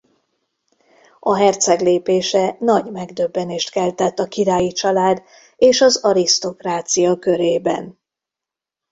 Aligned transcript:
A 1.19 1.35
herceg 1.35 1.81
lépése 1.81 2.55
nagy 2.59 2.91
megdöbbenést 2.91 3.69
keltett 3.71 4.19
a 4.19 4.27
királyi 4.27 4.71
család 4.71 5.21
és 5.55 5.81
az 5.81 5.97
arisztokrácia 6.03 7.17
körében. 7.19 7.99